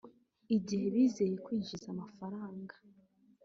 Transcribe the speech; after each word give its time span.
igihe 0.55 0.85
bizeye 0.95 1.35
kwinjiza 1.45 1.87
amafaranga 1.95 2.73